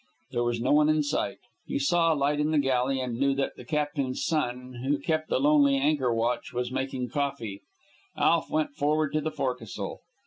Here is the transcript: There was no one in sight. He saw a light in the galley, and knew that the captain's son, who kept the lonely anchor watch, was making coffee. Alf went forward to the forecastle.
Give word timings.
There 0.31 0.43
was 0.43 0.59
no 0.59 0.71
one 0.71 0.89
in 0.89 1.03
sight. 1.03 1.37
He 1.67 1.77
saw 1.77 2.11
a 2.11 2.15
light 2.15 2.39
in 2.39 2.49
the 2.49 2.57
galley, 2.57 2.99
and 2.99 3.19
knew 3.19 3.35
that 3.35 3.55
the 3.55 3.63
captain's 3.63 4.25
son, 4.25 4.81
who 4.83 4.97
kept 4.97 5.29
the 5.29 5.39
lonely 5.39 5.77
anchor 5.77 6.11
watch, 6.11 6.53
was 6.53 6.71
making 6.71 7.09
coffee. 7.09 7.61
Alf 8.17 8.49
went 8.49 8.73
forward 8.73 9.13
to 9.13 9.21
the 9.21 9.29
forecastle. 9.29 10.01